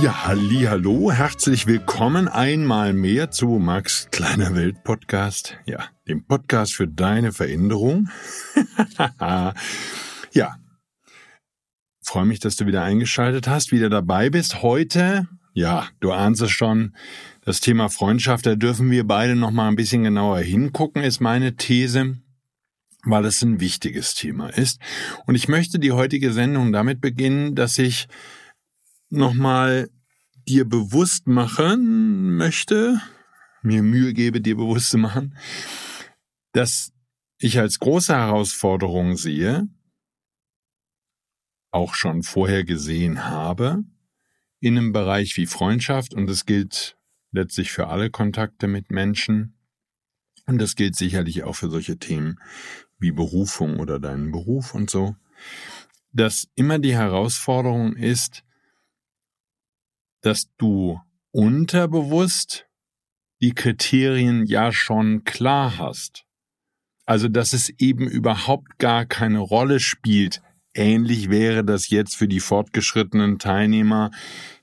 [0.00, 5.58] Ja, halli, hallo, herzlich willkommen einmal mehr zu Max kleiner Welt Podcast.
[5.66, 8.08] Ja, dem Podcast für deine Veränderung.
[10.32, 10.56] ja.
[12.02, 14.62] Freue mich, dass du wieder eingeschaltet hast, wieder dabei bist.
[14.62, 16.96] Heute, ja, du ahnst es schon,
[17.42, 21.56] das Thema Freundschaft, da dürfen wir beide noch mal ein bisschen genauer hingucken, ist meine
[21.56, 22.16] These
[23.02, 24.78] weil es ein wichtiges Thema ist.
[25.24, 28.08] Und ich möchte die heutige Sendung damit beginnen, dass ich
[29.08, 29.88] nochmal
[30.50, 33.00] dir bewusst machen möchte,
[33.62, 35.36] mir Mühe gebe, dir bewusst zu machen,
[36.52, 36.92] dass
[37.38, 39.68] ich als große Herausforderung sehe,
[41.70, 43.84] auch schon vorher gesehen habe,
[44.58, 46.98] in einem Bereich wie Freundschaft, und das gilt
[47.30, 49.56] letztlich für alle Kontakte mit Menschen,
[50.46, 52.40] und das gilt sicherlich auch für solche Themen
[52.98, 55.14] wie Berufung oder deinen Beruf und so,
[56.12, 58.42] dass immer die Herausforderung ist,
[60.20, 62.66] dass du unterbewusst
[63.40, 66.24] die Kriterien ja schon klar hast.
[67.06, 70.42] Also, dass es eben überhaupt gar keine Rolle spielt.
[70.74, 74.10] Ähnlich wäre das jetzt für die fortgeschrittenen Teilnehmer,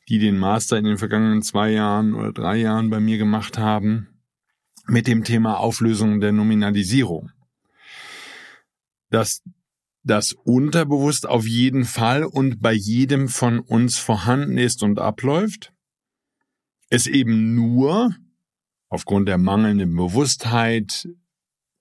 [0.07, 4.07] die den Master in den vergangenen zwei Jahren oder drei Jahren bei mir gemacht haben,
[4.85, 7.31] mit dem Thema Auflösung der Nominalisierung.
[9.09, 9.41] Dass
[10.07, 15.73] das unterbewusst auf jeden Fall und bei jedem von uns vorhanden ist und abläuft,
[16.89, 18.15] es eben nur
[18.89, 21.07] aufgrund der mangelnden Bewusstheit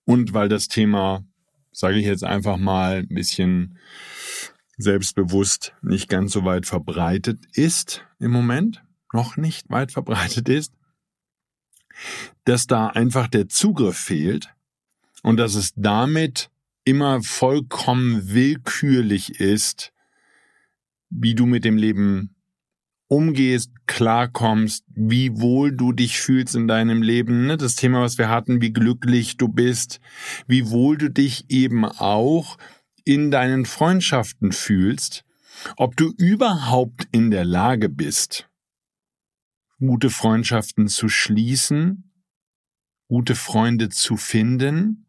[0.05, 1.25] und weil das Thema,
[1.73, 3.79] sage ich jetzt einfach mal, ein bisschen
[4.77, 10.75] selbstbewusst nicht ganz so weit verbreitet ist im Moment, noch nicht weit verbreitet ist,
[12.45, 14.55] dass da einfach der Zugriff fehlt
[15.23, 16.51] und dass es damit
[16.87, 19.93] immer vollkommen willkürlich ist,
[21.11, 22.37] wie du mit dem Leben
[23.09, 27.47] umgehst, klarkommst, wie wohl du dich fühlst in deinem Leben.
[27.47, 27.57] Ne?
[27.57, 30.01] Das Thema, was wir hatten, wie glücklich du bist,
[30.47, 32.57] wie wohl du dich eben auch
[33.05, 35.25] in deinen Freundschaften fühlst,
[35.77, 38.49] ob du überhaupt in der Lage bist,
[39.81, 42.13] gute Freundschaften zu schließen,
[43.09, 45.07] gute Freunde zu finden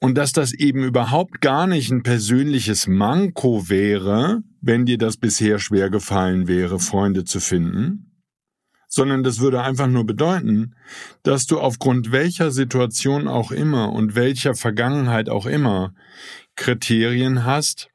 [0.00, 5.58] und dass das eben überhaupt gar nicht ein persönliches Manko wäre, wenn dir das bisher
[5.58, 8.22] schwer gefallen wäre, Freunde zu finden,
[8.88, 10.74] sondern das würde einfach nur bedeuten,
[11.22, 15.94] dass du aufgrund welcher Situation auch immer und welcher Vergangenheit auch immer
[16.56, 17.90] Kriterien hast,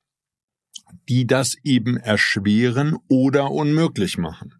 [1.09, 4.53] die das eben erschweren oder unmöglich machen.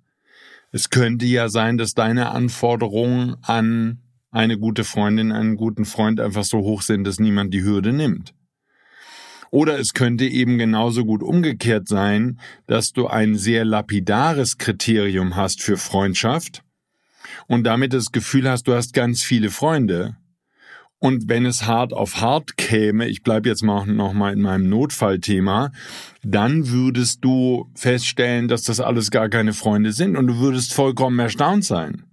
[0.71, 4.02] Es könnte ja sein, dass deine Anforderungen an
[4.33, 8.33] eine gute Freundin, einen guten Freund einfach so hoch sind, dass niemand die Hürde nimmt.
[9.51, 15.61] Oder es könnte eben genauso gut umgekehrt sein, dass du ein sehr lapidares Kriterium hast
[15.61, 16.63] für Freundschaft
[17.45, 20.17] und damit das Gefühl hast, du hast ganz viele Freunde.
[20.97, 24.69] Und wenn es hart auf hart käme, ich bleibe jetzt mal noch mal in meinem
[24.69, 25.71] Notfallthema,
[26.23, 31.19] dann würdest du feststellen, dass das alles gar keine Freunde sind und du würdest vollkommen
[31.19, 32.05] erstaunt sein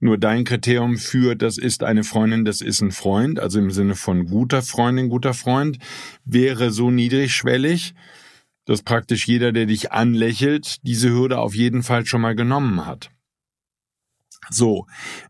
[0.00, 3.94] nur dein Kriterium für, das ist eine Freundin, das ist ein Freund, also im Sinne
[3.94, 5.78] von guter Freundin, guter Freund,
[6.24, 7.94] wäre so niedrigschwellig,
[8.64, 13.10] dass praktisch jeder, der dich anlächelt, diese Hürde auf jeden Fall schon mal genommen hat.
[14.48, 14.86] So,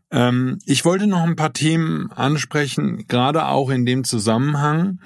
[0.09, 4.99] ähm, ich wollte noch ein paar Themen ansprechen, gerade auch in dem Zusammenhang,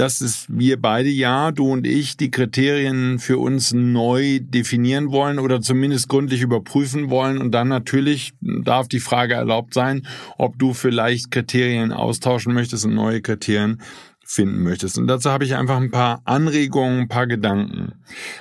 [0.00, 5.38] dass es wir beide ja, du und ich, die Kriterien für uns neu definieren wollen
[5.38, 7.36] oder zumindest gründlich überprüfen wollen.
[7.36, 10.06] Und dann natürlich darf die Frage erlaubt sein,
[10.38, 13.82] ob du vielleicht Kriterien austauschen möchtest und neue Kriterien
[14.24, 14.96] finden möchtest.
[14.96, 17.92] Und dazu habe ich einfach ein paar Anregungen, ein paar Gedanken.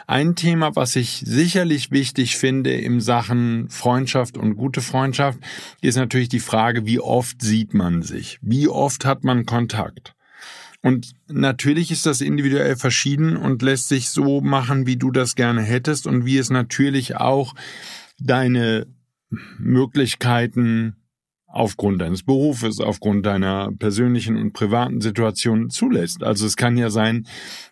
[0.08, 5.40] Ein Thema, was ich sicherlich wichtig finde im Sachen Freundschaft und gute Freundschaft,
[5.82, 8.40] ist natürlich die Frage, wie oft sieht man sich?
[8.42, 10.16] Wie oft hat man Kontakt?
[10.82, 15.62] Und natürlich ist das individuell verschieden und lässt sich so machen, wie du das gerne
[15.62, 17.54] hättest und wie es natürlich auch
[18.20, 18.88] deine
[19.58, 20.96] Möglichkeiten
[21.52, 26.24] aufgrund deines Berufes, aufgrund deiner persönlichen und privaten Situation zulässt.
[26.24, 27.26] Also es kann ja sein,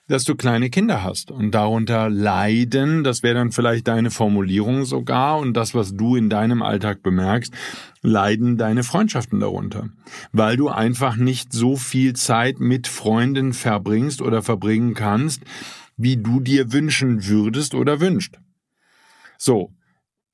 [0.07, 5.38] dass du kleine Kinder hast und darunter leiden, das wäre dann vielleicht deine Formulierung sogar
[5.38, 7.53] und das, was du in deinem Alltag bemerkst,
[8.01, 9.89] leiden deine Freundschaften darunter,
[10.31, 15.44] weil du einfach nicht so viel Zeit mit Freunden verbringst oder verbringen kannst,
[15.97, 18.38] wie du dir wünschen würdest oder wünscht.
[19.38, 19.71] So,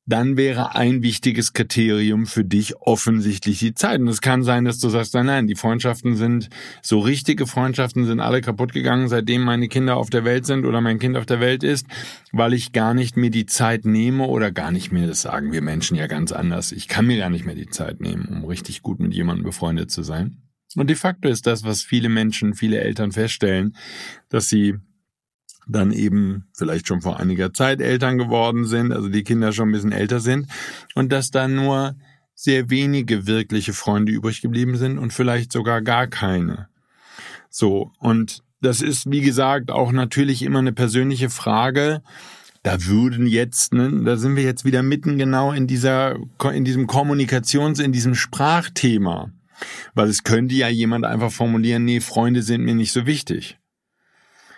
[0.06, 4.02] dann wäre ein wichtiges Kriterium für dich offensichtlich die Zeit.
[4.02, 6.50] Und es kann sein, dass du sagst, nein, nein, die Freundschaften sind,
[6.82, 10.82] so richtige Freundschaften sind alle kaputt gegangen, seitdem meine Kinder auf der Welt sind oder
[10.82, 11.88] mein Kind auf der Welt ist,
[12.34, 15.62] weil ich gar nicht mir die Zeit nehme oder gar nicht mehr, das sagen wir
[15.62, 18.82] Menschen ja ganz anders, ich kann mir gar nicht mehr die Zeit nehmen, um richtig
[18.82, 20.40] gut mit jemandem befreundet zu sein.
[20.76, 23.76] Und de facto ist das, was viele Menschen, viele Eltern feststellen,
[24.30, 24.76] dass sie
[25.68, 29.74] dann eben vielleicht schon vor einiger Zeit Eltern geworden sind, also die Kinder schon ein
[29.74, 30.48] bisschen älter sind
[30.96, 31.96] und dass dann nur
[32.36, 36.68] sehr wenige wirkliche Freunde übrig geblieben sind und vielleicht sogar gar keine.
[37.50, 42.02] So, und das ist, wie gesagt, auch natürlich immer eine persönliche Frage.
[42.64, 46.16] Da würden jetzt, ne, da sind wir jetzt wieder mitten genau in dieser,
[46.52, 49.32] in diesem Kommunikations-, in diesem Sprachthema.
[49.94, 53.60] Weil es könnte ja jemand einfach formulieren, nee, Freunde sind mir nicht so wichtig.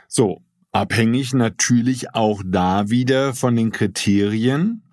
[0.07, 0.44] So,
[0.75, 4.83] Abhängig natürlich auch da wieder von den Kriterien.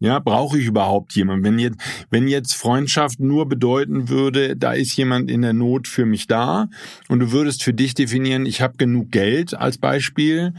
[0.00, 1.44] Ja, brauche ich überhaupt jemanden?
[1.44, 1.76] Wenn jetzt,
[2.08, 6.70] wenn jetzt Freundschaft nur bedeuten würde, da ist jemand in der Not für mich da
[7.08, 10.54] und du würdest für dich definieren, ich habe genug Geld als Beispiel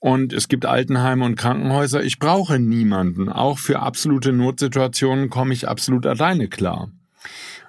[0.00, 3.28] und es gibt Altenheime und Krankenhäuser, ich brauche niemanden.
[3.28, 6.90] Auch für absolute Notsituationen komme ich absolut alleine klar.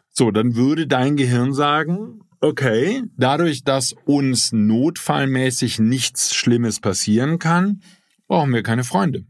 [0.10, 7.82] So, dann würde dein Gehirn sagen, okay, dadurch, dass uns notfallmäßig nichts Schlimmes passieren kann,
[8.28, 9.26] brauchen wir keine Freunde.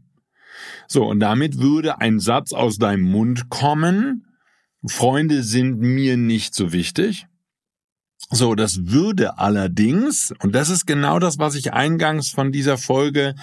[0.88, 4.26] So, und damit würde ein Satz aus deinem Mund kommen,
[4.86, 7.26] Freunde sind mir nicht so wichtig.
[8.30, 13.34] So, das würde allerdings, und das ist genau das, was ich eingangs von dieser Folge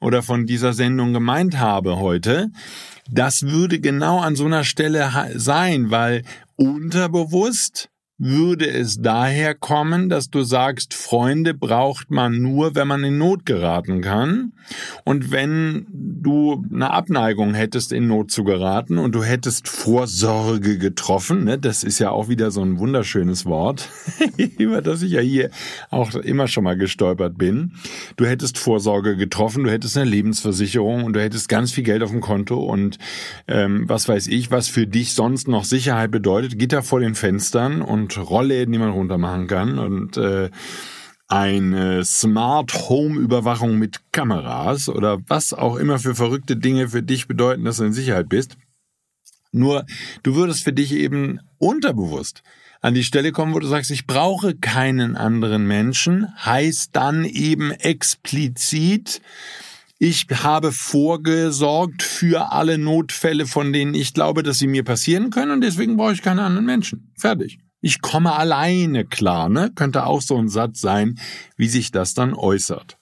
[0.00, 2.50] oder von dieser Sendung gemeint habe heute,
[3.10, 6.22] das würde genau an so einer Stelle sein, weil
[6.56, 7.88] unterbewusst
[8.18, 13.44] würde es daher kommen, dass du sagst, Freunde braucht man nur, wenn man in Not
[13.44, 14.52] geraten kann.
[15.04, 21.44] Und wenn du eine Abneigung hättest, in Not zu geraten und du hättest Vorsorge getroffen,
[21.44, 23.90] ne, das ist ja auch wieder so ein wunderschönes Wort,
[24.58, 25.50] über das ich ja hier
[25.90, 27.72] auch immer schon mal gestolpert bin.
[28.16, 32.10] Du hättest Vorsorge getroffen, du hättest eine Lebensversicherung und du hättest ganz viel Geld auf
[32.10, 32.98] dem Konto und
[33.46, 37.82] ähm, was weiß ich, was für dich sonst noch Sicherheit bedeutet, Gitter vor den Fenstern
[37.82, 40.50] und Rollläden, die man runtermachen kann und äh,
[41.28, 47.26] eine Smart Home Überwachung mit Kameras oder was auch immer für verrückte Dinge für dich
[47.26, 48.56] bedeuten, dass du in Sicherheit bist.
[49.52, 49.86] Nur
[50.22, 52.42] du würdest für dich eben unterbewusst
[52.80, 57.72] an die Stelle kommen, wo du sagst, ich brauche keinen anderen Menschen, heißt dann eben
[57.72, 59.20] explizit,
[59.98, 65.52] ich habe vorgesorgt für alle Notfälle, von denen ich glaube, dass sie mir passieren können
[65.52, 67.10] und deswegen brauche ich keine anderen Menschen.
[67.16, 67.58] Fertig.
[67.86, 69.70] Ich komme alleine klar, ne?
[69.72, 71.20] Könnte auch so ein Satz sein,
[71.56, 72.98] wie sich das dann äußert.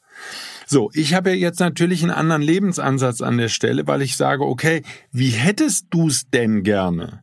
[0.66, 4.82] So, ich habe jetzt natürlich einen anderen Lebensansatz an der Stelle, weil ich sage, okay,
[5.10, 7.22] wie hättest du es denn gerne?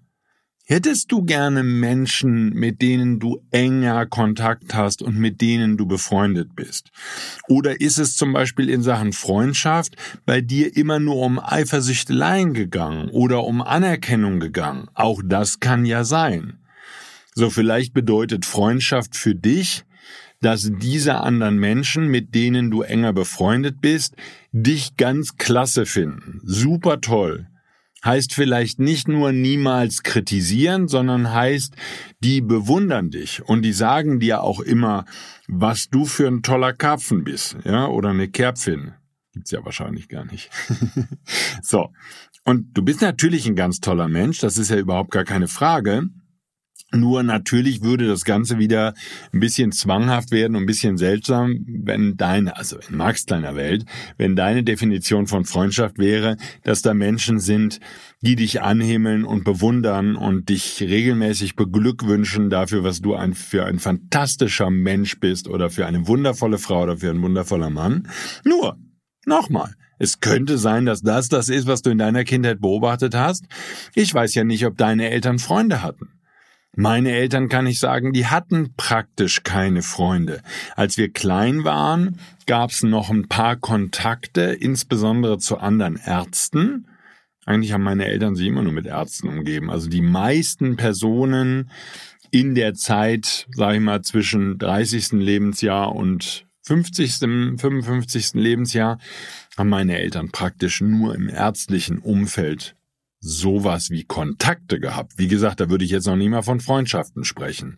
[0.65, 6.55] Hättest du gerne Menschen, mit denen du enger Kontakt hast und mit denen du befreundet
[6.55, 6.89] bist?
[7.47, 13.09] Oder ist es zum Beispiel in Sachen Freundschaft bei dir immer nur um Eifersüchteleien gegangen
[13.11, 14.87] oder um Anerkennung gegangen?
[14.95, 16.57] Auch das kann ja sein.
[17.33, 19.83] So vielleicht bedeutet Freundschaft für dich,
[20.41, 24.15] dass diese anderen Menschen, mit denen du enger befreundet bist,
[24.51, 26.41] dich ganz klasse finden.
[26.43, 27.47] Super toll.
[28.03, 31.75] Heißt vielleicht nicht nur niemals kritisieren, sondern heißt,
[32.19, 35.05] die bewundern dich und die sagen dir auch immer,
[35.47, 38.93] was du für ein toller Karpfen bist, ja, oder eine Kerpfin.
[39.33, 40.49] Gibt's ja wahrscheinlich gar nicht.
[41.61, 41.91] so.
[42.43, 46.07] Und du bist natürlich ein ganz toller Mensch, das ist ja überhaupt gar keine Frage.
[46.93, 48.93] Nur natürlich würde das Ganze wieder
[49.31, 53.85] ein bisschen zwanghaft werden und ein bisschen seltsam, wenn deine, also in Max kleiner Welt,
[54.17, 57.79] wenn deine Definition von Freundschaft wäre, dass da Menschen sind,
[58.21, 63.79] die dich anhimmeln und bewundern und dich regelmäßig beglückwünschen dafür, was du ein, für ein
[63.79, 68.09] fantastischer Mensch bist oder für eine wundervolle Frau oder für ein wundervoller Mann.
[68.43, 68.77] Nur,
[69.25, 73.45] nochmal, es könnte sein, dass das das ist, was du in deiner Kindheit beobachtet hast.
[73.95, 76.09] Ich weiß ja nicht, ob deine Eltern Freunde hatten.
[76.75, 80.41] Meine Eltern kann ich sagen, die hatten praktisch keine Freunde.
[80.77, 86.87] Als wir klein waren, gab es noch ein paar Kontakte, insbesondere zu anderen Ärzten.
[87.45, 89.69] Eigentlich haben meine Eltern sich immer nur mit Ärzten umgeben.
[89.69, 91.69] Also die meisten Personen
[92.29, 95.11] in der Zeit, sage ich mal, zwischen 30.
[95.13, 97.17] Lebensjahr und 50.,
[97.59, 98.35] 55.
[98.35, 98.97] Lebensjahr
[99.57, 102.75] haben meine Eltern praktisch nur im ärztlichen Umfeld
[103.21, 105.13] sowas wie Kontakte gehabt.
[105.17, 107.77] Wie gesagt, da würde ich jetzt noch nie mal von Freundschaften sprechen.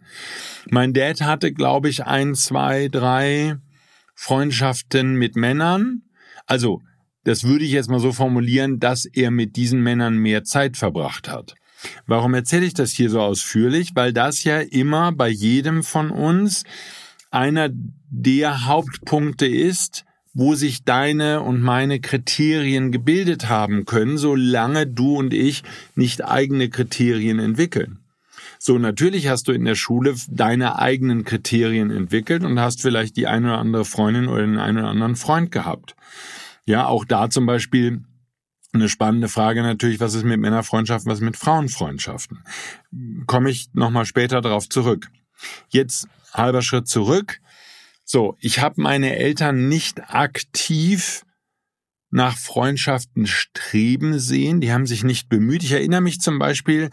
[0.69, 3.57] Mein Dad hatte, glaube ich, ein, zwei, drei
[4.15, 6.03] Freundschaften mit Männern.
[6.47, 6.81] Also,
[7.25, 11.29] das würde ich jetzt mal so formulieren, dass er mit diesen Männern mehr Zeit verbracht
[11.29, 11.55] hat.
[12.05, 13.91] Warum erzähle ich das hier so ausführlich?
[13.95, 16.63] Weil das ja immer bei jedem von uns
[17.31, 17.69] einer
[18.09, 25.33] der Hauptpunkte ist, wo sich deine und meine Kriterien gebildet haben können, solange du und
[25.33, 25.63] ich
[25.95, 27.99] nicht eigene Kriterien entwickeln.
[28.57, 33.27] So, natürlich hast du in der Schule deine eigenen Kriterien entwickelt und hast vielleicht die
[33.27, 35.95] eine oder andere Freundin oder den einen oder anderen Freund gehabt.
[36.65, 38.03] Ja, auch da zum Beispiel
[38.71, 42.39] eine spannende Frage natürlich, was ist mit Männerfreundschaften, was mit Frauenfreundschaften?
[43.27, 45.09] Komme ich nochmal später darauf zurück.
[45.69, 47.39] Jetzt halber Schritt zurück.
[48.05, 51.23] So, ich habe meine Eltern nicht aktiv
[52.13, 54.61] nach Freundschaften streben sehen.
[54.61, 55.63] Die haben sich nicht bemüht.
[55.63, 56.91] Ich erinnere mich zum Beispiel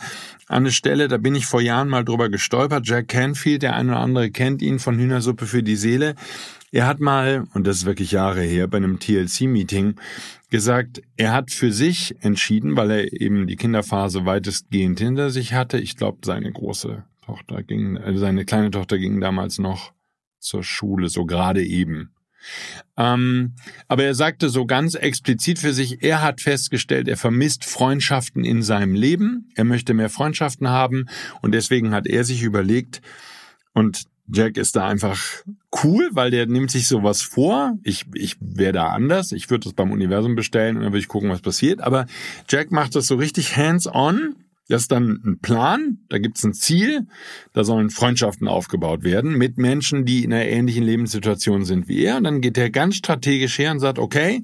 [0.48, 2.88] an eine Stelle, da bin ich vor Jahren mal drüber gestolpert.
[2.88, 6.14] Jack Canfield, der eine oder andere kennt ihn von Hühnersuppe für die Seele.
[6.72, 9.96] Er hat mal, und das ist wirklich Jahre her, bei einem TLC-Meeting
[10.48, 15.78] gesagt, er hat für sich entschieden, weil er eben die Kinderphase weitestgehend hinter sich hatte.
[15.78, 19.92] Ich glaube, seine große Tochter ging, also seine kleine Tochter ging damals noch
[20.40, 22.10] zur Schule, so gerade eben.
[22.96, 23.52] Ähm,
[23.86, 28.62] aber er sagte so ganz explizit für sich, er hat festgestellt, er vermisst Freundschaften in
[28.62, 31.06] seinem Leben, er möchte mehr Freundschaften haben
[31.42, 33.02] und deswegen hat er sich überlegt,
[33.72, 35.20] und Jack ist da einfach
[35.82, 37.78] cool, weil der nimmt sich sowas vor.
[37.82, 39.32] Ich, ich wäre da anders.
[39.32, 41.80] Ich würde das beim Universum bestellen und dann würde ich gucken, was passiert.
[41.80, 42.06] Aber
[42.48, 44.36] Jack macht das so richtig hands-on
[44.70, 47.06] das ist dann ein Plan, da gibt's ein Ziel,
[47.52, 52.16] da sollen Freundschaften aufgebaut werden mit Menschen, die in einer ähnlichen Lebenssituation sind wie er.
[52.16, 54.42] Und dann geht er ganz strategisch her und sagt, okay,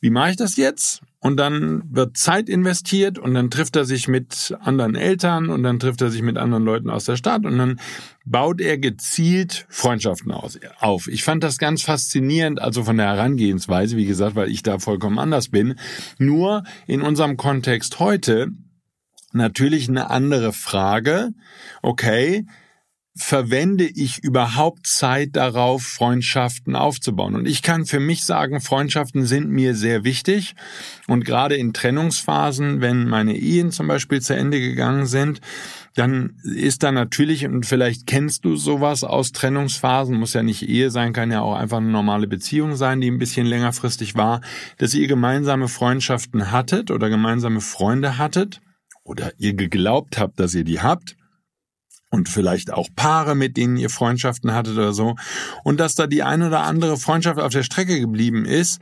[0.00, 1.02] wie mache ich das jetzt?
[1.20, 5.80] Und dann wird Zeit investiert und dann trifft er sich mit anderen Eltern und dann
[5.80, 7.80] trifft er sich mit anderen Leuten aus der Stadt und dann
[8.24, 11.08] baut er gezielt Freundschaften aus, auf.
[11.08, 15.18] Ich fand das ganz faszinierend, also von der Herangehensweise, wie gesagt, weil ich da vollkommen
[15.18, 15.74] anders bin.
[16.18, 18.52] Nur in unserem Kontext heute
[19.32, 21.30] natürlich eine andere Frage.
[21.82, 22.46] Okay,
[23.18, 27.34] verwende ich überhaupt Zeit darauf, Freundschaften aufzubauen?
[27.34, 30.54] Und ich kann für mich sagen, Freundschaften sind mir sehr wichtig.
[31.08, 35.40] Und gerade in Trennungsphasen, wenn meine Ehen zum Beispiel zu Ende gegangen sind,
[35.96, 40.92] dann ist da natürlich, und vielleicht kennst du sowas aus Trennungsphasen, muss ja nicht Ehe
[40.92, 44.40] sein, kann ja auch einfach eine normale Beziehung sein, die ein bisschen längerfristig war,
[44.76, 48.60] dass ihr gemeinsame Freundschaften hattet oder gemeinsame Freunde hattet
[49.08, 51.16] oder ihr geglaubt habt, dass ihr die habt
[52.10, 55.16] und vielleicht auch Paare, mit denen ihr Freundschaften hattet oder so
[55.64, 58.80] und dass da die eine oder andere Freundschaft auf der Strecke geblieben ist,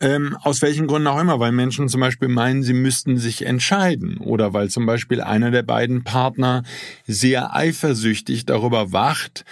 [0.00, 4.18] ähm, aus welchen Gründen auch immer, weil Menschen zum Beispiel meinen, sie müssten sich entscheiden
[4.18, 6.64] oder weil zum Beispiel einer der beiden Partner
[7.06, 9.44] sehr eifersüchtig darüber wacht,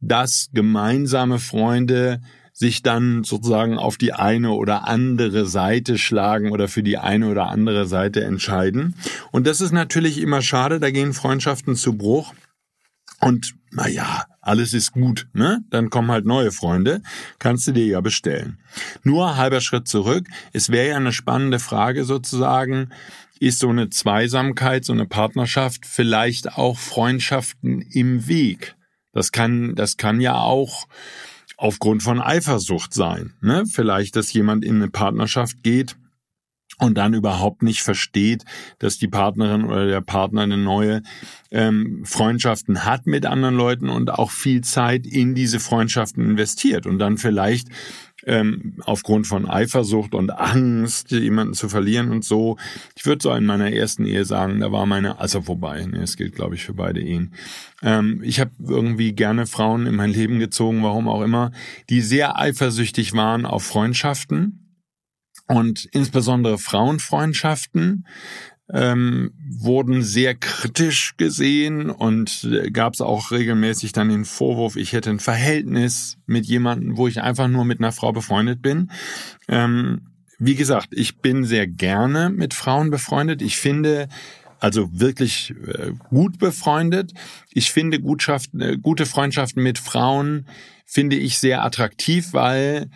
[0.00, 2.20] dass gemeinsame Freunde
[2.52, 7.48] sich dann sozusagen auf die eine oder andere Seite schlagen oder für die eine oder
[7.48, 8.94] andere Seite entscheiden.
[9.30, 12.34] Und das ist natürlich immer schade, da gehen Freundschaften zu Bruch.
[13.20, 15.60] Und naja, alles ist gut, ne?
[15.70, 17.02] Dann kommen halt neue Freunde,
[17.38, 18.58] kannst du dir ja bestellen.
[19.04, 20.26] Nur halber Schritt zurück.
[20.52, 22.90] Es wäre ja eine spannende Frage sozusagen,
[23.38, 28.76] ist so eine Zweisamkeit, so eine Partnerschaft vielleicht auch Freundschaften im Weg?
[29.12, 30.86] Das kann, das kann ja auch
[31.62, 33.34] aufgrund von Eifersucht sein.
[33.40, 33.64] Ne?
[33.66, 35.96] Vielleicht, dass jemand in eine Partnerschaft geht
[36.78, 38.44] und dann überhaupt nicht versteht,
[38.80, 41.02] dass die Partnerin oder der Partner eine neue
[41.52, 46.98] ähm, Freundschaften hat mit anderen Leuten und auch viel Zeit in diese Freundschaften investiert und
[46.98, 47.68] dann vielleicht
[48.26, 52.56] ähm, aufgrund von Eifersucht und Angst, jemanden zu verlieren und so.
[52.96, 56.16] Ich würde so in meiner ersten Ehe sagen, da war meine, also vorbei, ne, es
[56.16, 57.34] gilt glaube ich für beide Ehen.
[57.82, 61.52] Ähm, ich habe irgendwie gerne Frauen in mein Leben gezogen, warum auch immer,
[61.90, 64.62] die sehr eifersüchtig waren auf Freundschaften
[65.48, 68.06] und insbesondere Frauenfreundschaften
[68.72, 74.94] ähm, wurden sehr kritisch gesehen und äh, gab es auch regelmäßig dann den Vorwurf, ich
[74.94, 78.90] hätte ein Verhältnis mit jemandem, wo ich einfach nur mit einer Frau befreundet bin.
[79.48, 83.42] Ähm, wie gesagt, ich bin sehr gerne mit Frauen befreundet.
[83.42, 84.08] Ich finde,
[84.58, 87.12] also wirklich äh, gut befreundet.
[87.50, 90.46] Ich finde äh, gute Freundschaften mit Frauen
[90.86, 92.90] finde ich sehr attraktiv, weil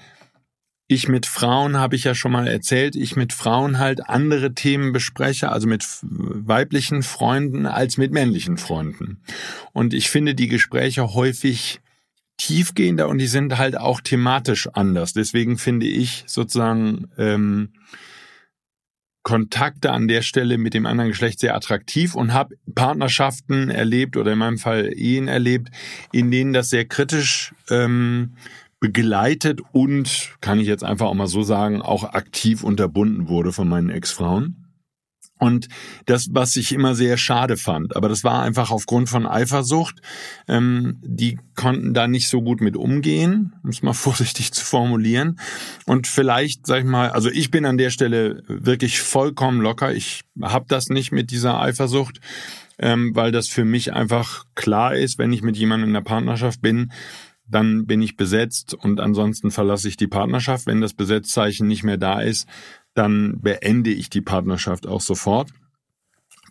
[0.89, 4.93] ich mit Frauen, habe ich ja schon mal erzählt, ich mit Frauen halt andere Themen
[4.93, 9.21] bespreche, also mit weiblichen Freunden als mit männlichen Freunden.
[9.73, 11.81] Und ich finde die Gespräche häufig
[12.37, 15.13] tiefgehender und die sind halt auch thematisch anders.
[15.13, 17.73] Deswegen finde ich sozusagen ähm,
[19.23, 24.35] Kontakte an der Stelle mit dem anderen Geschlecht sehr attraktiv und habe Partnerschaften erlebt oder
[24.35, 25.71] in meinem Fall Ehen erlebt,
[26.13, 28.35] in denen das sehr kritisch ähm,
[28.81, 33.69] begleitet und, kann ich jetzt einfach auch mal so sagen, auch aktiv unterbunden wurde von
[33.69, 34.67] meinen Ex-Frauen.
[35.39, 35.69] Und
[36.07, 40.01] das, was ich immer sehr schade fand, aber das war einfach aufgrund von Eifersucht.
[40.49, 45.39] Ähm, die konnten da nicht so gut mit umgehen, um es mal vorsichtig zu formulieren.
[45.85, 49.95] Und vielleicht, sag ich mal, also ich bin an der Stelle wirklich vollkommen locker.
[49.95, 52.21] Ich habe das nicht mit dieser Eifersucht,
[52.79, 56.63] ähm, weil das für mich einfach klar ist, wenn ich mit jemandem in der Partnerschaft
[56.63, 56.93] bin,
[57.49, 60.67] dann bin ich besetzt und ansonsten verlasse ich die Partnerschaft.
[60.67, 62.49] Wenn das Besetzzeichen nicht mehr da ist,
[62.95, 65.51] dann beende ich die Partnerschaft auch sofort,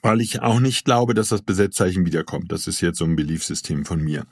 [0.01, 2.51] weil ich auch nicht glaube, dass das Besetzzeichen wiederkommt.
[2.51, 4.25] Das ist jetzt so ein Beliefsystem von mir.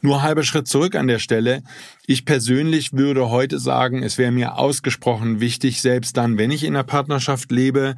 [0.00, 1.62] Nur halber Schritt zurück an der Stelle.
[2.06, 6.74] Ich persönlich würde heute sagen, es wäre mir ausgesprochen wichtig, selbst dann, wenn ich in
[6.74, 7.94] einer Partnerschaft lebe,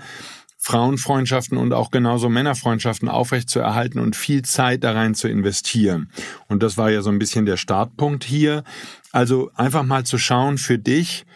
[0.64, 6.08] Frauenfreundschaften und auch genauso Männerfreundschaften aufrechtzuerhalten und viel Zeit da rein zu investieren.
[6.46, 8.62] Und das war ja so ein bisschen der Startpunkt hier.
[9.10, 11.26] Also einfach mal zu schauen für dich,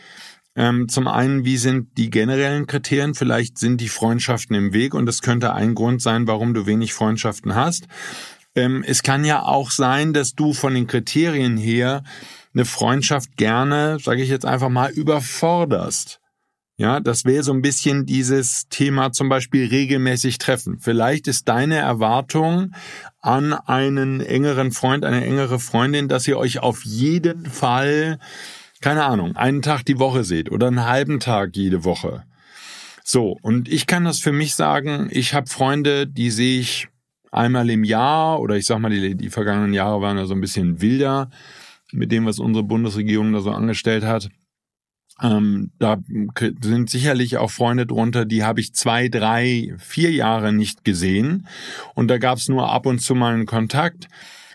[0.54, 3.16] ähm, zum einen, wie sind die generellen Kriterien?
[3.16, 6.94] Vielleicht sind die Freundschaften im Weg und das könnte ein Grund sein, warum du wenig
[6.94, 7.88] Freundschaften hast.
[8.54, 12.04] Ähm, es kann ja auch sein, dass du von den Kriterien her
[12.54, 16.20] eine Freundschaft gerne, sage ich jetzt einfach mal, überforderst.
[16.78, 20.78] Ja, das wäre so ein bisschen dieses Thema zum Beispiel regelmäßig treffen.
[20.78, 22.72] Vielleicht ist deine Erwartung
[23.22, 28.18] an einen engeren Freund, eine engere Freundin, dass ihr euch auf jeden Fall,
[28.82, 32.24] keine Ahnung, einen Tag die Woche seht oder einen halben Tag jede Woche.
[33.02, 36.88] So, und ich kann das für mich sagen, ich habe Freunde, die sehe ich
[37.32, 40.42] einmal im Jahr oder ich sag mal, die, die vergangenen Jahre waren ja so ein
[40.42, 41.30] bisschen wilder
[41.92, 44.28] mit dem, was unsere Bundesregierung da so angestellt hat.
[45.22, 45.98] Ähm, da
[46.60, 51.46] sind sicherlich auch Freunde drunter, die habe ich zwei, drei, vier Jahre nicht gesehen.
[51.94, 54.08] Und da gab es nur ab und zu mal einen Kontakt.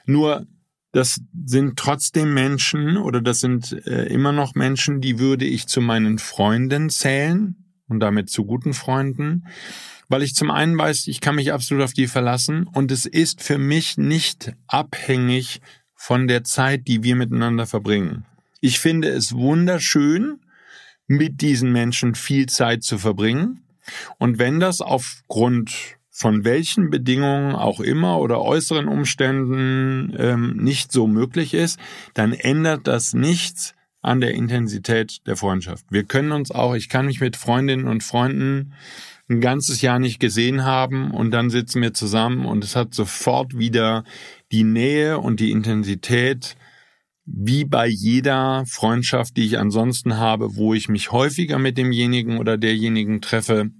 [0.06, 0.46] Nur
[0.92, 5.82] das sind trotzdem Menschen oder das sind äh, immer noch Menschen, die würde ich zu
[5.82, 7.56] meinen Freunden zählen
[7.88, 9.48] und damit zu guten Freunden,
[10.10, 13.42] weil ich zum einen weiß, ich kann mich absolut auf die verlassen und es ist
[13.42, 15.62] für mich nicht abhängig
[15.96, 18.26] von der Zeit, die wir miteinander verbringen.
[18.60, 20.40] Ich finde es wunderschön,
[21.08, 23.64] mit diesen Menschen viel Zeit zu verbringen.
[24.18, 31.08] Und wenn das aufgrund von welchen Bedingungen auch immer oder äußeren Umständen ähm, nicht so
[31.08, 31.80] möglich ist,
[32.14, 35.86] dann ändert das nichts an der Intensität der Freundschaft.
[35.90, 38.74] Wir können uns auch, ich kann mich mit Freundinnen und Freunden
[39.30, 43.58] ein ganzes Jahr nicht gesehen haben und dann sitzen wir zusammen und es hat sofort
[43.58, 44.04] wieder
[44.52, 46.56] die Nähe und die Intensität
[47.34, 52.58] wie bei jeder Freundschaft, die ich ansonsten habe, wo ich mich häufiger mit demjenigen oder
[52.58, 53.72] derjenigen treffe,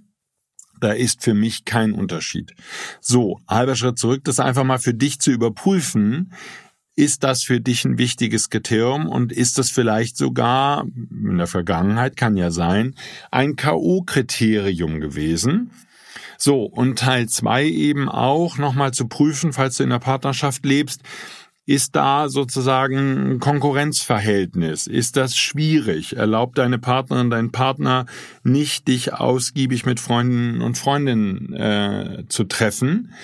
[0.80, 2.54] da ist für mich kein Unterschied.
[3.00, 6.32] So, halber Schritt zurück, das einfach mal für dich zu überprüfen.
[6.94, 12.16] Ist das für dich ein wichtiges Kriterium und ist das vielleicht sogar, in der Vergangenheit
[12.16, 12.94] kann ja sein,
[13.30, 15.70] ein K.O.-Kriterium gewesen?
[16.36, 21.02] So, und Teil zwei eben auch nochmal zu prüfen, falls du in der Partnerschaft lebst,
[21.72, 24.86] ist da sozusagen ein Konkurrenzverhältnis?
[24.86, 26.14] Ist das schwierig?
[26.14, 28.04] Erlaubt deine Partnerin, dein Partner
[28.44, 33.14] nicht, dich ausgiebig mit Freunden und Freundinnen äh, zu treffen?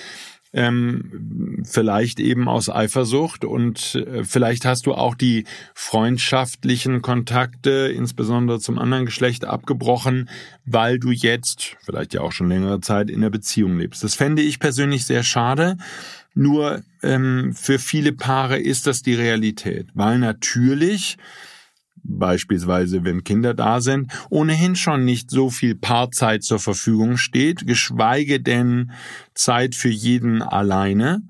[0.55, 8.61] Ähm, vielleicht eben aus Eifersucht und äh, vielleicht hast du auch die freundschaftlichen Kontakte, insbesondere
[8.61, 10.31] zum anderen Geschlecht, abgebrochen,
[10.65, 14.03] weil du jetzt, vielleicht ja auch schon längere Zeit, in der Beziehung lebst.
[14.03, 15.77] Das fände ich persönlich sehr schade.
[16.39, 21.17] Nur ähm, für viele Paare ist das die Realität, weil natürlich
[22.05, 28.41] beispielsweise wenn Kinder da sind, ohnehin schon nicht so viel Paarzeit zur Verfügung steht, geschweige
[28.41, 28.93] denn
[29.35, 31.23] Zeit für jeden alleine.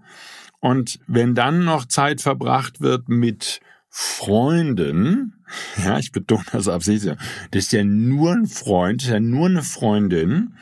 [0.61, 5.43] Und wenn dann noch Zeit verbracht wird mit Freunden,
[5.83, 7.17] ja, ich betone das absichtlich,
[7.51, 10.55] das ist ja nur ein Freund, das ist ja nur eine Freundin.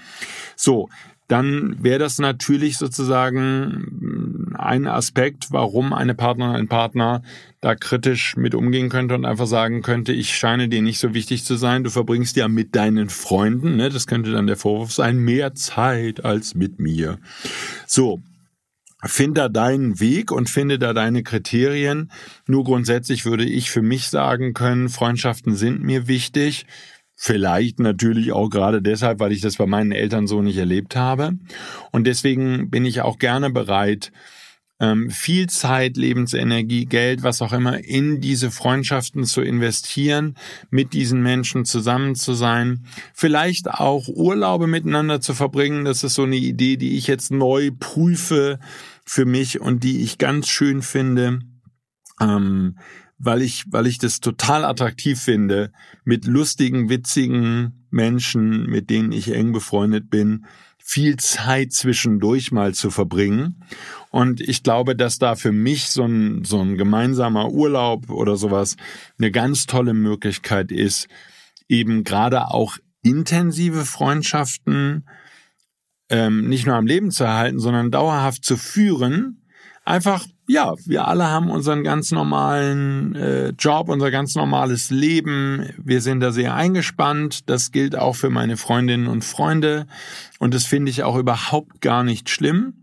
[0.55, 0.89] So,
[1.29, 7.23] dann wäre das natürlich sozusagen ein Aspekt, warum eine Partnerin, ein Partner
[7.61, 11.45] da kritisch mit umgehen könnte und einfach sagen könnte, ich scheine dir nicht so wichtig
[11.45, 13.89] zu sein, du verbringst ja mit deinen Freunden, ne?
[13.89, 17.19] das könnte dann der Vorwurf sein, mehr Zeit als mit mir.
[17.87, 18.23] So,
[19.05, 22.11] Find da deinen Weg und finde da deine Kriterien.
[22.47, 26.67] Nur grundsätzlich würde ich für mich sagen können, Freundschaften sind mir wichtig.
[27.19, 31.33] Vielleicht natürlich auch gerade deshalb, weil ich das bei meinen Eltern so nicht erlebt habe.
[31.91, 34.13] Und deswegen bin ich auch gerne bereit,
[34.79, 40.37] ähm, viel Zeit, Lebensenergie, Geld, was auch immer, in diese Freundschaften zu investieren,
[40.69, 45.87] mit diesen Menschen zusammen zu sein, vielleicht auch Urlaube miteinander zu verbringen.
[45.87, 48.59] Das ist so eine Idee, die ich jetzt neu prüfe
[49.07, 51.39] für mich und die ich ganz schön finde.
[52.21, 52.77] Ähm,
[53.19, 55.73] weil ich, weil ich das total attraktiv finde,
[56.05, 60.47] mit lustigen, witzigen Menschen, mit denen ich eng befreundet bin,
[60.79, 63.65] viel Zeit zwischendurch mal zu verbringen.
[64.11, 68.77] Und ich glaube, dass da für mich so ein, so ein gemeinsamer Urlaub oder sowas
[69.19, 71.09] eine ganz tolle Möglichkeit ist,
[71.69, 75.09] eben gerade auch intensive Freundschaften
[76.09, 79.43] ähm, nicht nur am Leben zu erhalten, sondern dauerhaft zu führen.
[79.85, 85.71] Einfach, ja, wir alle haben unseren ganz normalen äh, Job, unser ganz normales Leben.
[85.77, 87.51] Wir sind da sehr eingespannt.
[87.51, 89.87] Das gilt auch für meine Freundinnen und Freunde.
[90.39, 92.75] Und das finde ich auch überhaupt gar nicht schlimm.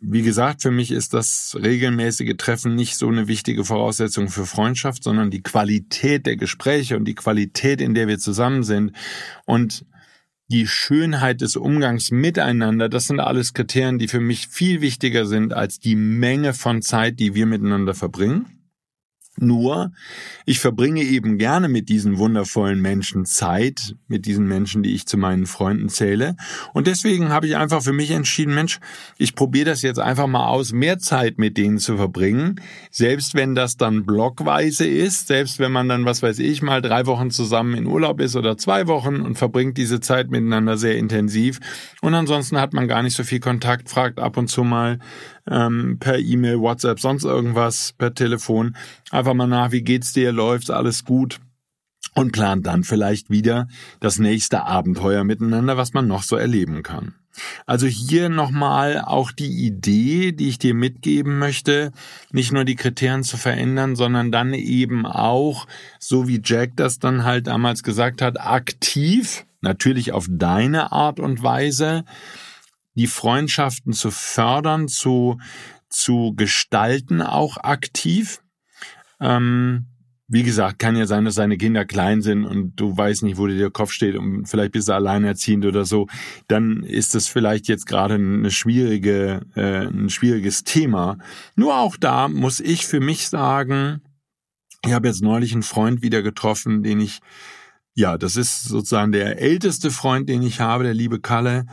[0.00, 5.02] Wie gesagt, für mich ist das regelmäßige Treffen nicht so eine wichtige Voraussetzung für Freundschaft,
[5.02, 8.92] sondern die Qualität der Gespräche und die Qualität, in der wir zusammen sind.
[9.44, 9.84] Und
[10.48, 15.52] die Schönheit des Umgangs miteinander, das sind alles Kriterien, die für mich viel wichtiger sind
[15.52, 18.57] als die Menge von Zeit, die wir miteinander verbringen.
[19.40, 19.92] Nur,
[20.46, 25.16] ich verbringe eben gerne mit diesen wundervollen Menschen Zeit, mit diesen Menschen, die ich zu
[25.16, 26.36] meinen Freunden zähle.
[26.74, 28.80] Und deswegen habe ich einfach für mich entschieden, Mensch,
[29.16, 32.60] ich probiere das jetzt einfach mal aus, mehr Zeit mit denen zu verbringen.
[32.90, 37.06] Selbst wenn das dann blockweise ist, selbst wenn man dann, was weiß ich, mal drei
[37.06, 41.60] Wochen zusammen in Urlaub ist oder zwei Wochen und verbringt diese Zeit miteinander sehr intensiv.
[42.00, 44.98] Und ansonsten hat man gar nicht so viel Kontakt, fragt ab und zu mal,
[45.50, 48.76] ähm, per E-Mail, WhatsApp, sonst irgendwas, per Telefon.
[49.10, 51.40] Einfach mal nach, wie geht's dir, läuft's, alles gut?
[52.14, 53.68] Und plant dann vielleicht wieder
[54.00, 57.14] das nächste Abenteuer miteinander, was man noch so erleben kann.
[57.66, 61.92] Also hier nochmal auch die Idee, die ich dir mitgeben möchte,
[62.32, 65.66] nicht nur die Kriterien zu verändern, sondern dann eben auch,
[65.98, 71.42] so wie Jack das dann halt damals gesagt hat, aktiv, natürlich auf deine Art und
[71.42, 72.04] Weise,
[72.98, 75.38] die Freundschaften zu fördern, zu,
[75.88, 78.42] zu gestalten, auch aktiv.
[79.20, 79.86] Ähm,
[80.30, 83.46] wie gesagt, kann ja sein, dass seine Kinder klein sind und du weißt nicht, wo
[83.46, 86.06] dir der Kopf steht und vielleicht bist du alleinerziehend oder so,
[86.48, 91.16] dann ist das vielleicht jetzt gerade eine schwierige, äh, ein schwieriges Thema.
[91.56, 94.02] Nur auch da muss ich für mich sagen,
[94.84, 97.20] ich habe jetzt neulich einen Freund wieder getroffen, den ich,
[97.94, 101.64] ja, das ist sozusagen der älteste Freund, den ich habe, der liebe Kalle.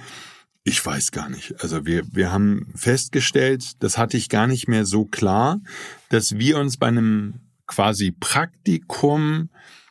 [0.68, 1.62] Ich weiß gar nicht.
[1.62, 5.62] Also wir, wir haben festgestellt, das hatte ich gar nicht mehr so klar,
[6.10, 7.36] dass wir uns bei einem
[7.68, 9.50] quasi Praktikum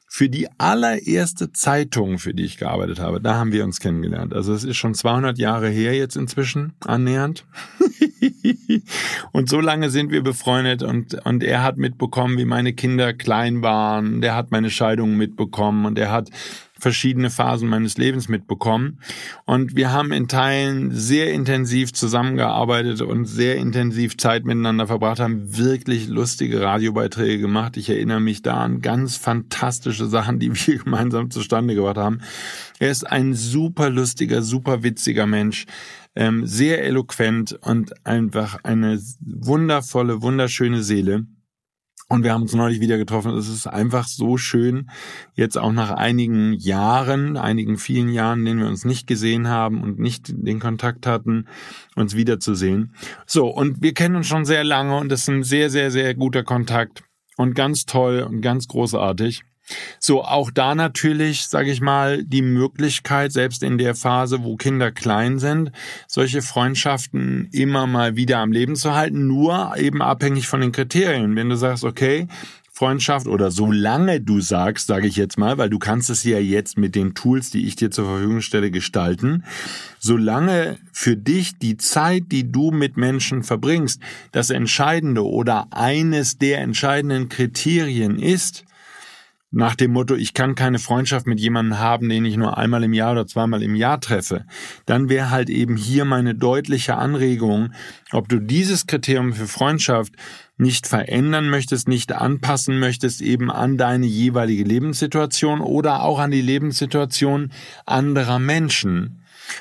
[0.08, 4.34] für die allererste Zeitung, für die ich gearbeitet habe, da haben wir uns kennengelernt.
[4.34, 7.44] Also es ist schon 200 Jahre her jetzt inzwischen, annähernd.
[9.32, 13.62] und so lange sind wir befreundet und, und er hat mitbekommen, wie meine Kinder klein
[13.62, 14.20] waren.
[14.20, 16.30] Der hat meine Scheidung mitbekommen und er hat
[16.78, 18.98] verschiedene Phasen meines Lebens mitbekommen.
[19.44, 25.56] Und wir haben in Teilen sehr intensiv zusammengearbeitet und sehr intensiv Zeit miteinander verbracht, haben
[25.56, 27.76] wirklich lustige Radiobeiträge gemacht.
[27.76, 32.20] Ich erinnere mich da an ganz fantastische Sachen, die wir gemeinsam zustande gebracht haben.
[32.78, 35.66] Er ist ein super lustiger, super witziger Mensch.
[36.16, 41.26] Ähm, sehr eloquent und einfach eine wundervolle, wunderschöne Seele.
[42.14, 43.32] Und wir haben uns neulich wieder getroffen.
[43.32, 44.88] Es ist einfach so schön,
[45.34, 49.82] jetzt auch nach einigen Jahren, einigen vielen Jahren, in denen wir uns nicht gesehen haben
[49.82, 51.48] und nicht den Kontakt hatten,
[51.96, 52.94] uns wiederzusehen.
[53.26, 56.14] So, und wir kennen uns schon sehr lange und es ist ein sehr, sehr, sehr
[56.14, 57.02] guter Kontakt
[57.36, 59.42] und ganz toll und ganz großartig.
[59.98, 64.92] So, auch da natürlich, sage ich mal, die Möglichkeit, selbst in der Phase, wo Kinder
[64.92, 65.72] klein sind,
[66.06, 71.36] solche Freundschaften immer mal wieder am Leben zu halten, nur eben abhängig von den Kriterien.
[71.36, 72.28] Wenn du sagst, okay,
[72.76, 76.76] Freundschaft oder solange du sagst, sage ich jetzt mal, weil du kannst es ja jetzt
[76.76, 79.44] mit den Tools, die ich dir zur Verfügung stelle, gestalten,
[80.00, 84.00] solange für dich die Zeit, die du mit Menschen verbringst,
[84.32, 88.64] das entscheidende oder eines der entscheidenden Kriterien ist,
[89.54, 92.92] nach dem Motto, ich kann keine Freundschaft mit jemandem haben, den ich nur einmal im
[92.92, 94.44] Jahr oder zweimal im Jahr treffe,
[94.84, 97.72] dann wäre halt eben hier meine deutliche Anregung,
[98.10, 100.12] ob du dieses Kriterium für Freundschaft
[100.56, 106.42] nicht verändern möchtest, nicht anpassen möchtest, eben an deine jeweilige Lebenssituation oder auch an die
[106.42, 107.52] Lebenssituation
[107.86, 109.20] anderer Menschen.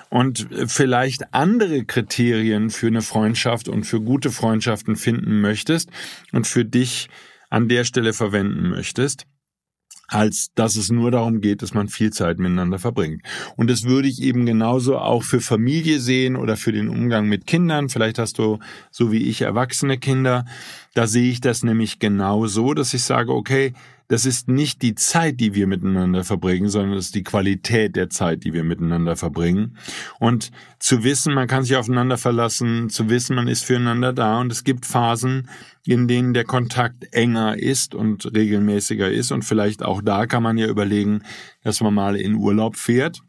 [0.09, 5.89] Und vielleicht andere Kriterien für eine Freundschaft und für gute Freundschaften finden möchtest
[6.31, 7.09] und für dich
[7.49, 9.27] an der Stelle verwenden möchtest
[10.07, 13.23] als dass es nur darum geht, dass man viel Zeit miteinander verbringt.
[13.55, 17.47] Und das würde ich eben genauso auch für Familie sehen oder für den Umgang mit
[17.47, 17.89] Kindern.
[17.89, 18.59] Vielleicht hast du,
[18.91, 20.45] so wie ich, erwachsene Kinder.
[20.93, 23.73] Da sehe ich das nämlich genau so, dass ich sage, okay,
[24.07, 28.09] das ist nicht die Zeit, die wir miteinander verbringen, sondern das ist die Qualität der
[28.09, 29.77] Zeit, die wir miteinander verbringen.
[30.19, 34.51] Und zu wissen, man kann sich aufeinander verlassen, zu wissen, man ist füreinander da und
[34.51, 35.49] es gibt Phasen,
[35.85, 40.57] in denen der Kontakt enger ist und regelmäßiger ist und vielleicht auch da kann man
[40.57, 41.23] ja überlegen,
[41.63, 43.21] dass man mal in Urlaub fährt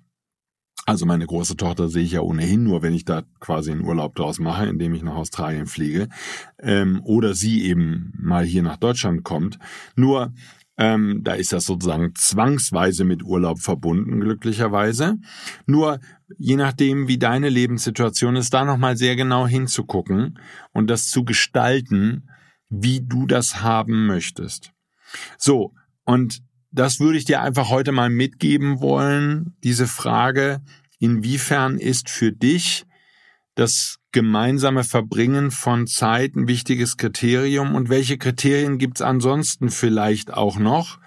[0.87, 4.15] also meine große Tochter sehe ich ja ohnehin nur, wenn ich da quasi einen Urlaub
[4.15, 6.09] draus mache, indem ich nach Australien fliege.
[6.61, 9.59] Ähm, oder sie eben mal hier nach Deutschland kommt.
[9.97, 10.35] Nur
[10.77, 15.17] ähm, da ist das sozusagen zwangsweise mit Urlaub verbunden, glücklicherweise.
[15.67, 16.01] Nur
[16.37, 20.39] je nachdem, wie deine Lebenssituation ist, da nochmal sehr genau hinzugucken
[20.73, 22.29] und das zu gestalten,
[22.69, 24.73] wie du das haben möchtest.
[25.39, 30.61] So, und das würde ich dir einfach heute mal mitgeben wollen, diese Frage,
[30.99, 32.85] inwiefern ist für dich
[33.55, 40.57] das gemeinsame Verbringen von Zeit ein wichtiges Kriterium und welche Kriterien gibt's ansonsten vielleicht auch
[40.57, 41.01] noch?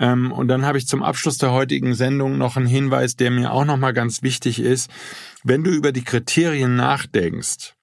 [0.00, 3.52] Ähm, und dann habe ich zum Abschluss der heutigen Sendung noch einen Hinweis, der mir
[3.52, 4.90] auch nochmal ganz wichtig ist.
[5.44, 7.74] Wenn du über die Kriterien nachdenkst,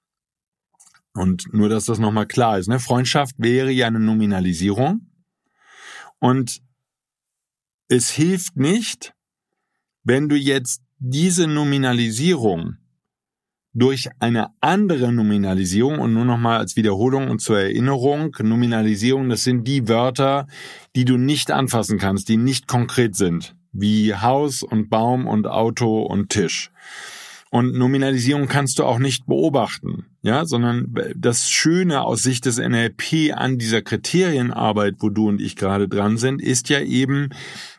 [1.14, 2.80] und nur, dass das nochmal klar ist, ne?
[2.80, 5.12] Freundschaft wäre ja eine Nominalisierung.
[6.20, 6.62] Und
[7.90, 9.14] es hilft nicht,
[10.04, 12.78] wenn du jetzt diese Nominalisierung
[13.74, 19.66] durch eine andere Nominalisierung und nur nochmal als Wiederholung und zur Erinnerung, Nominalisierung, das sind
[19.66, 20.48] die Wörter,
[20.96, 26.02] die du nicht anfassen kannst, die nicht konkret sind, wie Haus und Baum und Auto
[26.02, 26.72] und Tisch.
[27.50, 33.34] Und Nominalisierung kannst du auch nicht beobachten, ja, sondern das Schöne aus Sicht des NLP
[33.34, 37.30] an dieser Kriterienarbeit, wo du und ich gerade dran sind, ist ja eben,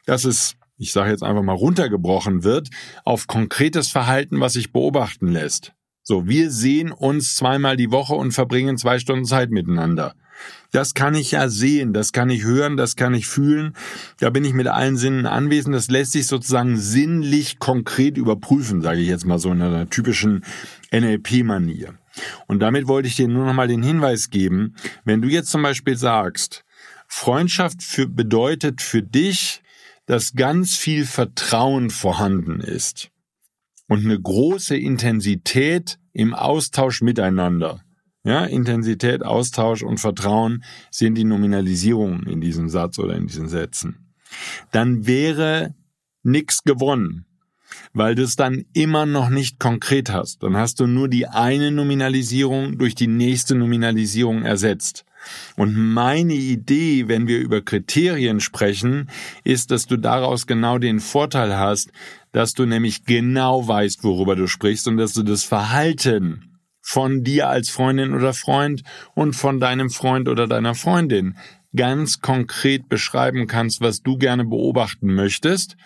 [0.05, 2.69] dass es ich sage jetzt einfach mal runtergebrochen wird,
[3.05, 5.75] auf konkretes Verhalten, was sich beobachten lässt.
[6.05, 10.15] So, wir sehen uns zweimal die Woche und verbringen zwei Stunden Zeit miteinander.
[10.73, 13.75] Das kann ich ja sehen, das kann ich hören, das kann ich fühlen.
[14.19, 15.77] Da bin ich mit allen Sinnen anwesend.
[15.77, 20.45] Das lässt sich sozusagen sinnlich konkret überprüfen, sage ich jetzt mal so in einer typischen
[20.93, 21.95] NLP-Manier.
[22.49, 25.63] Und damit wollte ich dir nur noch mal den Hinweis geben, wenn du jetzt zum
[25.63, 26.65] Beispiel sagst,
[27.07, 29.63] Freundschaft für, bedeutet für dich,
[30.07, 33.12] dass ganz viel Vertrauen vorhanden ist
[33.89, 37.83] und eine große Intensität im Austausch miteinander.
[38.25, 44.15] Ja, Intensität, Austausch und Vertrauen sind die Nominalisierungen in diesem Satz oder in diesen Sätzen.
[44.71, 45.75] Dann wäre
[46.23, 47.27] nichts gewonnen,
[47.93, 50.43] weil du es dann immer noch nicht konkret hast.
[50.45, 55.05] Dann hast du nur die eine Nominalisierung durch die nächste Nominalisierung ersetzt.
[55.57, 59.09] Und meine Idee, wenn wir über Kriterien sprechen,
[59.45, 61.93] ist, dass du daraus genau den Vorteil hast,
[62.33, 67.49] dass du nämlich genau weißt, worüber du sprichst und dass du das Verhalten von dir
[67.49, 68.83] als Freundin oder Freund
[69.15, 71.37] und von deinem Freund oder deiner Freundin
[71.75, 75.77] ganz konkret beschreiben kannst, was du gerne beobachten möchtest,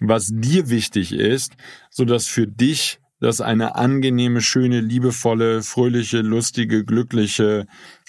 [0.00, 1.54] was dir wichtig ist,
[1.90, 7.66] so dass für dich das eine angenehme, schöne, liebevolle, fröhliche, lustige, glückliche,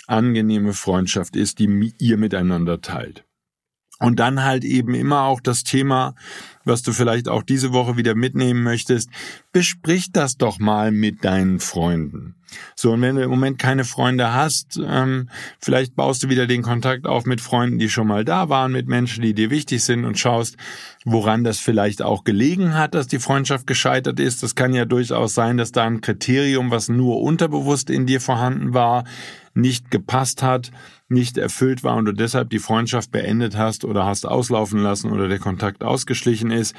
[0.08, 3.25] angenehme Freundschaft ist, die ihr miteinander teilt.
[4.01, 6.15] Und dann halt eben immer auch das Thema,
[6.63, 9.09] was du vielleicht auch diese Woche wieder mitnehmen möchtest,
[9.51, 12.35] besprich das doch mal mit deinen Freunden.
[12.75, 16.63] So, und wenn du im Moment keine Freunde hast, ähm, vielleicht baust du wieder den
[16.63, 20.03] Kontakt auf mit Freunden, die schon mal da waren, mit Menschen, die dir wichtig sind
[20.03, 20.57] und schaust,
[21.05, 24.43] woran das vielleicht auch gelegen hat, dass die Freundschaft gescheitert ist.
[24.43, 28.73] Das kann ja durchaus sein, dass da ein Kriterium, was nur unterbewusst in dir vorhanden
[28.73, 29.05] war,
[29.53, 30.71] nicht gepasst hat,
[31.12, 35.28] nicht erfüllt war und du deshalb die Freundschaft beendet hast oder hast auslaufen lassen oder
[35.28, 36.76] der Kontakt ausgeschlichen ist.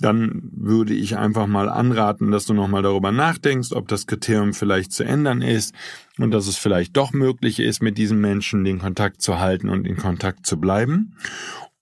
[0.00, 4.92] dann würde ich einfach mal anraten, dass du nochmal darüber nachdenkst, ob das Kriterium vielleicht
[4.92, 5.74] zu ändern ist
[6.18, 9.88] und dass es vielleicht doch möglich ist, mit diesen Menschen den Kontakt zu halten und
[9.88, 11.14] in Kontakt zu bleiben.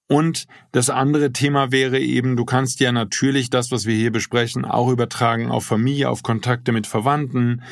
[0.08, 4.64] Und das andere Thema wäre eben, du kannst ja natürlich das, was wir hier besprechen,
[4.64, 7.62] auch übertragen auf Familie, auf Kontakte mit Verwandten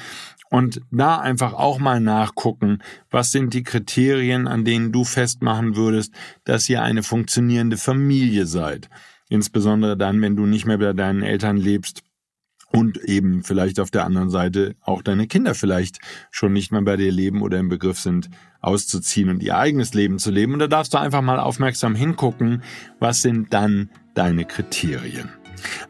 [0.54, 2.78] und da einfach auch mal nachgucken,
[3.10, 6.14] was sind die Kriterien, an denen du festmachen würdest,
[6.44, 8.88] dass ihr eine funktionierende Familie seid.
[9.28, 12.02] Insbesondere dann, wenn du nicht mehr bei deinen Eltern lebst
[12.70, 15.98] und eben vielleicht auf der anderen Seite auch deine Kinder vielleicht
[16.30, 20.20] schon nicht mehr bei dir leben oder im Begriff sind, auszuziehen und ihr eigenes Leben
[20.20, 20.52] zu leben.
[20.52, 22.62] Und da darfst du einfach mal aufmerksam hingucken,
[23.00, 25.30] was sind dann deine Kriterien.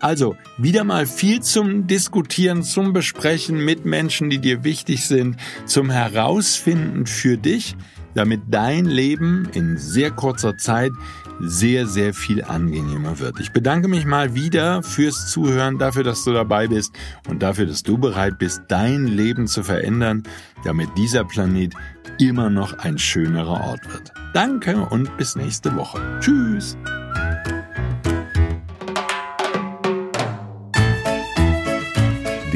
[0.00, 5.90] Also wieder mal viel zum Diskutieren, zum Besprechen mit Menschen, die dir wichtig sind, zum
[5.90, 7.76] Herausfinden für dich,
[8.14, 10.92] damit dein Leben in sehr kurzer Zeit
[11.40, 13.40] sehr, sehr viel angenehmer wird.
[13.40, 16.92] Ich bedanke mich mal wieder fürs Zuhören, dafür, dass du dabei bist
[17.28, 20.22] und dafür, dass du bereit bist, dein Leben zu verändern,
[20.64, 21.74] damit dieser Planet
[22.18, 24.12] immer noch ein schönerer Ort wird.
[24.32, 26.00] Danke und bis nächste Woche.
[26.20, 26.76] Tschüss.